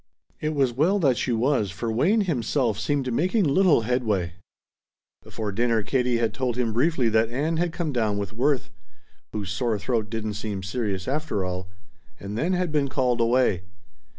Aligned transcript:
It 0.39 0.55
was 0.55 0.73
well 0.73 0.97
that 0.97 1.15
she 1.15 1.31
was, 1.31 1.69
for 1.69 1.91
Wayne 1.91 2.21
himself 2.21 2.79
seemed 2.79 3.13
making 3.13 3.43
little 3.43 3.81
headway. 3.81 4.33
Before 5.21 5.51
dinner 5.51 5.83
Katie 5.83 6.17
had 6.17 6.33
told 6.33 6.57
him 6.57 6.73
briefly 6.73 7.07
that 7.09 7.29
Ann 7.29 7.57
had 7.57 7.71
come 7.71 7.93
down 7.93 8.17
with 8.17 8.33
Worth 8.33 8.71
(whose 9.31 9.51
sore 9.51 9.77
throat 9.77 10.09
didn't 10.09 10.33
seem 10.33 10.63
serious, 10.63 11.07
after 11.07 11.45
all) 11.45 11.69
and 12.19 12.35
then 12.35 12.53
had 12.53 12.71
been 12.71 12.87
called 12.87 13.21
away. 13.21 13.61